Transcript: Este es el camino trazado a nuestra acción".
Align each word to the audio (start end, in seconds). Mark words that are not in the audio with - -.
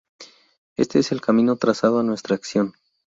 Este 0.77 0.97
es 0.97 1.11
el 1.11 1.21
camino 1.21 1.57
trazado 1.57 1.99
a 1.99 2.03
nuestra 2.03 2.33
acción". 2.35 2.73